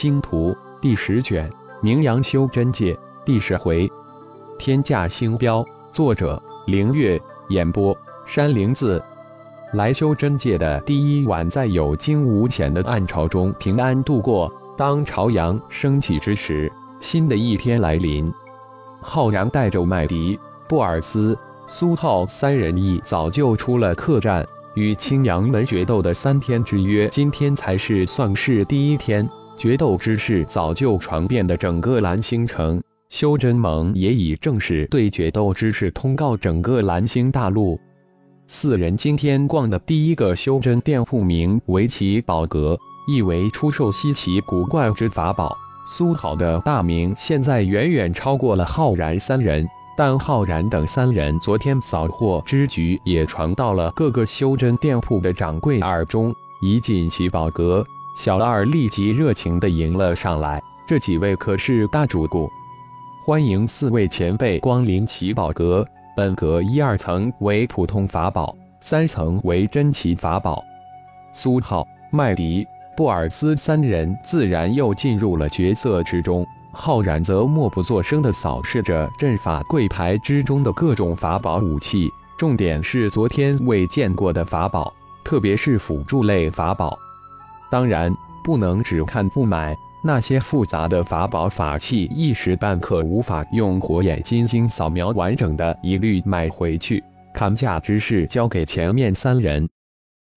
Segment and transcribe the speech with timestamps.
[0.00, 3.86] 星图第十卷，名扬修真界第十回，
[4.58, 5.62] 天价星标。
[5.92, 7.20] 作者：凌月。
[7.50, 7.94] 演播：
[8.26, 9.02] 山灵子。
[9.74, 14.50] 来修真界的第一晚，在有惊无险的暗潮中平安度过。
[14.74, 18.32] 当朝阳升起之时，新的一天来临。
[19.02, 21.36] 浩然带着麦迪、布尔斯、
[21.66, 29.28] 苏浩三人一早就出了客栈，与青阳门决斗的三天之约，今天才是算是第一天。
[29.60, 37.78] 决斗之事早就传遍了整个蓝星城，修真盟也已正式对决斗之事通告整个蓝星大陆。
[38.48, 42.74] 四人今天逛的第一个修真店铺名为奇宝阁，
[43.06, 45.54] 意为出售稀奇古怪之法宝。
[45.86, 56.34] 苏好的大名现在远远超过了浩然三人，但浩然等三人昨天扫货之举也传到了各个修真店铺的掌柜耳中。
[56.62, 57.86] 一进奇宝阁。
[58.22, 62.50] 小二立即热情地迎了上来，这几位可是大主顾，
[63.24, 65.82] 欢迎四位前辈光临奇宝阁。
[66.14, 70.62] 本阁一二层为普通法宝，三层为珍奇法宝。
[71.32, 76.46] 苏浩、麦迪、布尔斯三人自然又进入了角色之中。
[76.72, 84.92] 浩然则默不作声地扫视着阵法柜台之中的各种法宝武器，重点是昨天未见过的法宝，
[85.24, 86.98] 特别是辅助类法宝。
[87.70, 97.02] 当然不能只看不买，那些复杂的法宝法器一时半刻无法用火眼金睛扫描完整的，一律买回去。
[97.32, 99.68] 砍价之事交给前面三人。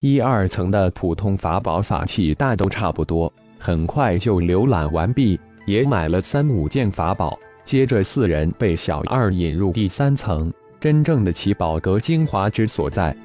[0.00, 7.38] 一二层的普通法宝法器大都差不多，很快就浏览完毕，也买了三五件法宝。
[7.64, 13.16] 接着四人被小二引入第三层，真正的奇宝阁精华之所在。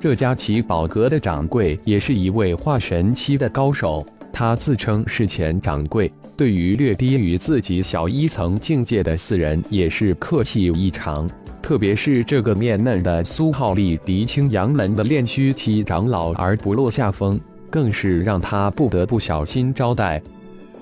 [0.00, 11.28] 这家奇宝阁的掌柜也是一位化神期的高手，他自称是前掌柜，对于略低于自己小一层境界的四人也是客气异常。
[11.60, 17.38] 特别是这个面嫩的苏浩力敌青阳门的炼虚期长老而不落下风，
[17.68, 20.20] 更是让他不得不小心招待。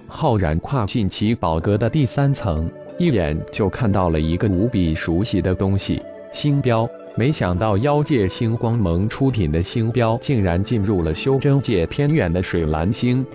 [0.06, 6.00] 浩然跨进奇宝阁的第三层，一眼就看到了一个无比熟悉的东西——
[6.33, 6.89] 星标。
[7.19, 13.27] 没想到妖界星光盟出品的星标竟然进入了修真界偏远的水蓝星。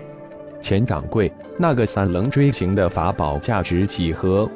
[0.58, 4.48] 钱掌柜，那个散棱锥形的法宝价值几何？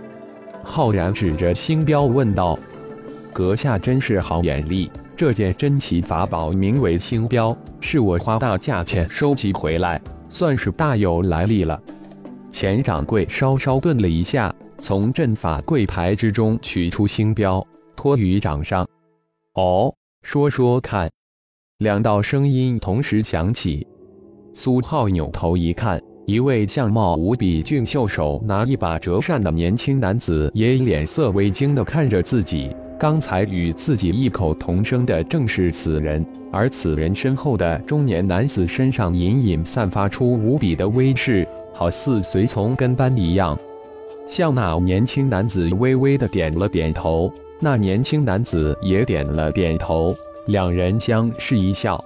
[0.63, 2.59] 浩然指着星标问道。
[3.31, 10.01] 阁下真是好眼力，这件珍奇法宝名为星标，是我花大价钱收集回来，
[10.31, 11.79] 算是大有来历了。
[12.51, 14.51] 钱掌柜稍稍顿了一下，
[14.81, 17.63] 从阵法柜台之中取出星标，
[17.95, 18.89] 托于掌上。
[19.59, 19.93] 哦，
[20.23, 21.11] 说说看。
[21.79, 23.85] 两道声音同时响起。
[24.53, 32.71] 苏浩扭头一看，一位相貌无比俊秀、手拿一把折扇的年轻男子，也脸色微惊地看着自己。
[33.01, 41.45] 刚才与自己异口同声的正是此人，而此人身后的中年男子身上隐隐散发出无比的威势，
[41.75, 43.59] 好似随从跟班一样。
[44.29, 47.33] 向那年轻男子微微的点了点头。
[47.61, 50.15] 那年轻男子也点了点头，
[50.47, 52.03] 两人相视一笑。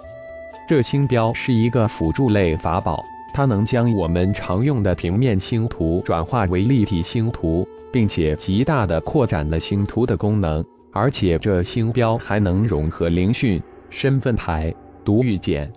[0.66, 3.04] 这星标是一个辅助类法宝，
[3.34, 10.64] 它能将我们常用的平面星图转化为立体星图，并且极大的扩展了星图的功能。
[10.90, 14.74] 而且这星标还能融合灵讯、身份牌、
[15.04, 15.70] 毒玉简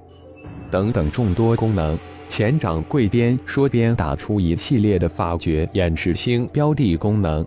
[0.71, 1.97] 等等众多功能。
[2.29, 7.45] 前掌柜边说边打出一系列的法诀，演示星标的功能。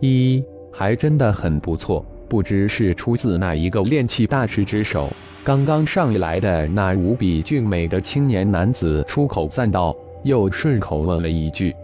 [0.00, 0.42] 一。
[0.72, 5.08] 还真的很不错，不知是出自哪一个炼器大师之手。
[5.42, 11.74] 刚刚上来的那无比俊美的青年男子出口赞道，又顺口问了一句：“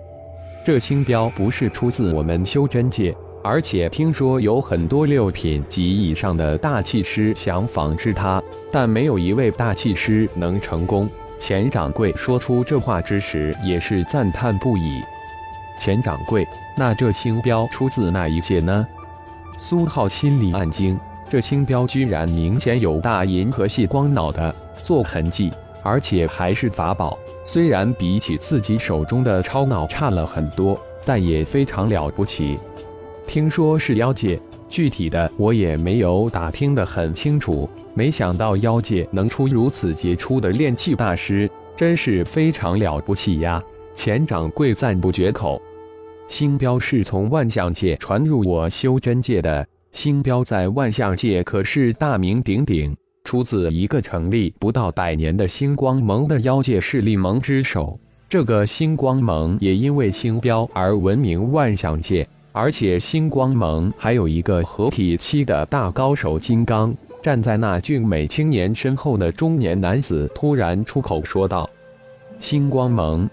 [0.64, 11.08] 这青标不是出自我们修真界，而且听说有很多六品及以上的大气师想仿制它，但没有一位大气师能成功。”
[11.38, 15.00] 钱掌柜说出这话之时，也是赞叹不已。
[15.78, 16.46] 钱掌柜，
[16.76, 18.86] 那这星标出自哪一界呢？
[19.58, 20.98] 苏浩心里暗惊，
[21.30, 25.50] 这星标居然明显有大银河系光脑的做痕迹，
[25.82, 27.18] 而且还是法宝。
[27.44, 32.58] 虽然比起自己手中的超脑差了很多，但也非常了不起。
[33.26, 34.38] 听说是妖界，
[34.68, 37.68] 具体的我也没有打听得很清楚。
[37.94, 43.62] 没想到妖界能出如此杰出的炼器大师，真是非常了不起呀！
[43.94, 45.60] 钱掌柜赞不绝口。
[46.28, 57.98] 星标是从万象界传入我修真界的，星标在万象界可是大名鼎鼎，出自一个成立不到百年的星光盟的妖界势力盟之手。
[58.28, 66.92] 这个星光盟也因为星标而闻名万象界，而且星光盟还有一个合体期的大高手金刚。
[67.22, 71.68] 站在那俊美青年身后的中年男子突然出口说道
[72.38, 73.28] ：“星光盟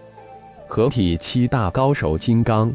[0.68, 2.74] 合体期大高手金刚。”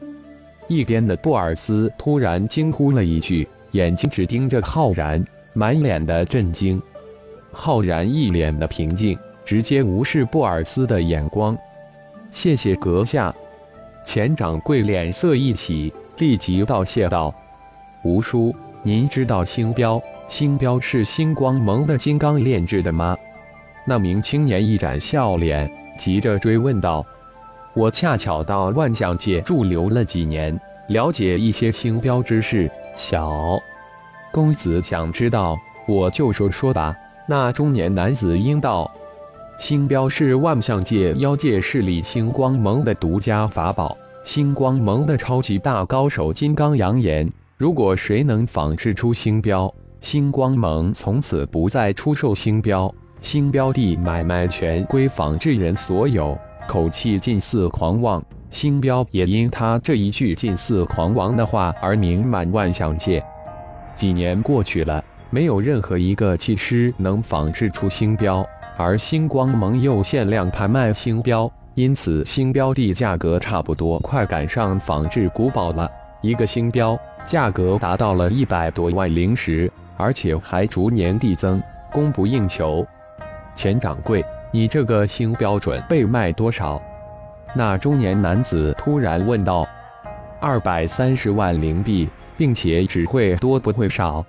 [0.69, 5.23] 一边的布尔斯突然惊呼了一句，眼睛只盯着浩然，
[5.55, 6.81] 满脸的震惊。
[7.51, 11.57] 浩然一脸的平静，直接无视布尔斯的眼光。
[12.31, 13.35] 谢谢阁下，
[14.05, 17.35] 钱掌柜脸色一喜，立即道谢道
[18.05, 23.17] ：“吴叔，您知道星标？”星标是星光盟的金刚炼制的吗？
[23.87, 27.05] 那名青年一展笑脸，急着追问道
[27.79, 30.59] ：“我恰巧到万象界驻留了几年，
[30.89, 32.69] 了解一些星标之事。
[32.97, 33.57] 小
[34.33, 36.93] 公子想知道，我就说说吧。”
[37.29, 38.91] 那中年男子应道
[39.61, 56.37] ：“星标是万象界妖界势力星光盟的独家法宝，星光盟的超级大高手金刚扬言，如果谁能仿制出星标。”星光盟从此不再出售星标，星标地买卖权归仿制人所有。
[56.69, 63.21] 口气近似狂妄，星标也因他这一句近似狂妄的话而名满万象界。
[63.97, 75.91] 几年过去了，没有任何一个技师能仿制出星标，而星光盟又限量拍卖星标，因此星标地价格差不多快赶上仿制古堡了。
[76.21, 79.69] 一个星标价格达到了一百多万灵石。
[80.01, 81.61] 而且还逐年递增，
[81.91, 82.87] 供不应求。
[83.57, 86.81] 钱掌柜，你这个星标准被卖多少？
[87.55, 89.69] 那中年男子突然问道。
[90.41, 94.25] 二百三十万灵币，并且只会多不会少。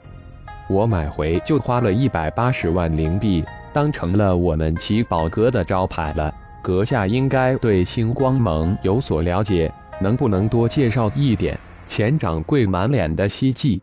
[0.68, 6.34] 我买回就花了一百八十万灵币，当成了我们奇宝阁的招牌了。
[6.62, 9.72] 阁下应该对星光盟有所了解，
[10.02, 11.58] 能不能多介绍一点？
[11.88, 13.82] 钱掌柜满脸的希冀。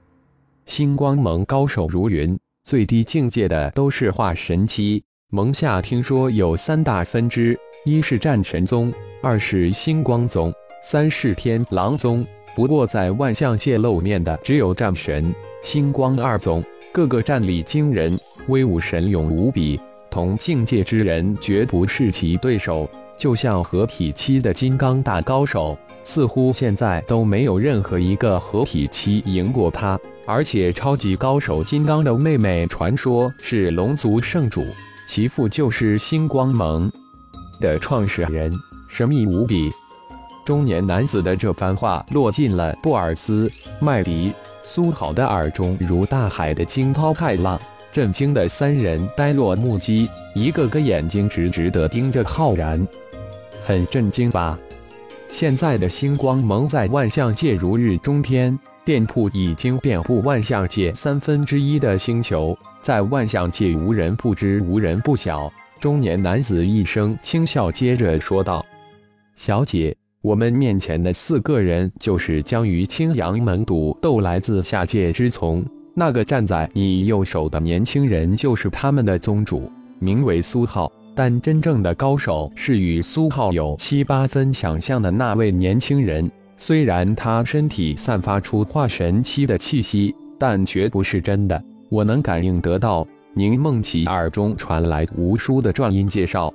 [0.67, 5.03] 星光盟高手如云，最低境界的都是化神期。
[5.37, 7.55] 盟下听说有三大分支：
[7.85, 8.91] 一是战神宗，
[9.21, 10.51] 二是星光宗，
[10.83, 12.27] 三是天狼宗。
[12.55, 15.31] 不过在万象界露面的只有战神、
[15.63, 18.19] 星光二宗，个个战力惊人，
[18.49, 19.79] 威武神勇无比，
[20.09, 22.89] 同境界之人绝不是其对手。
[23.19, 30.01] 就像合体期的金刚大高手，似乎现在都没有任何一个合体期赢过他。
[30.27, 34.65] 而且，超级高手金刚的妹妹传说是龙族圣主，
[35.07, 36.91] 其父就是星光盟
[37.61, 38.53] 的创始人，
[38.89, 39.71] 神秘无比。
[40.45, 43.51] 中年男子的这番话落进了布尔斯、
[43.81, 44.33] 麦迪、
[44.65, 47.59] 苏好的耳中，如大海的惊涛骇浪，
[47.93, 52.87] 震惊的三人呆若木鸡，一个个眼睛直直地盯着浩然。
[53.65, 54.59] 很震惊吧？
[55.29, 58.59] 现在的星光盟在万象界如日中天。
[58.87, 65.53] 店铺已经遍布万象界三分之一的星球，在万象界无人不知，无人不晓。
[65.81, 68.65] 中年男子一声轻笑，接着说道
[69.35, 69.93] ：“小姐，
[70.23, 75.65] 我们面前的四个人就是将于青阳门赌斗来自下界之从。
[75.93, 79.69] 那个站在你右手的年轻人就是他们的宗主，
[79.99, 80.93] 名为苏浩。
[81.13, 91.63] 但真正的高手是与苏浩有七八分相像的那位年轻人。”虽然他身体散发出化神期的气息，但绝不是真的。
[91.91, 93.07] 我能感应得到。
[93.35, 96.51] 宁梦琪耳中传来无数的转音介绍，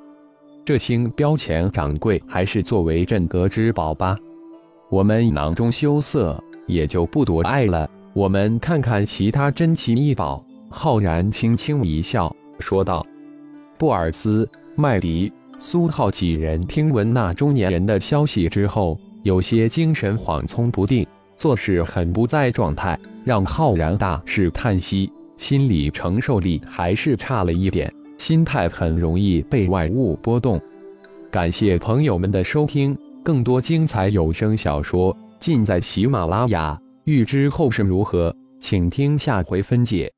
[0.65, 4.17] 这星标前掌柜还是作为镇阁之宝吧。
[4.89, 7.87] 我们囊中羞涩，也就不多爱了。
[8.13, 10.43] 我们看看其他珍奇异宝。
[10.71, 13.05] 浩然轻轻一笑，说道
[13.77, 21.05] ：“布尔斯、麦迪、苏浩几人听闻那中年人的消息之后。”有些精神恍聪不定，
[21.37, 30.59] 做事很不在状态，让浩然大是叹息，心理承受力还是差了一点，心态很容易被外物波动。
[31.29, 36.77] 感谢朋友们的收听，更多精彩有声小说尽在喜马拉雅。
[37.05, 40.11] 欲知后事如何，请听下回分解。